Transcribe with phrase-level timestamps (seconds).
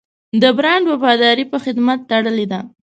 [0.41, 2.59] د برانډ وفاداري په خدمت تړلې ده.